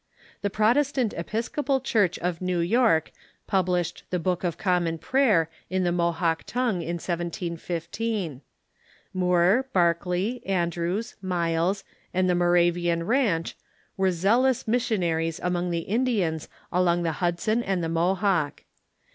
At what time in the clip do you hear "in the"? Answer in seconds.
5.69-5.91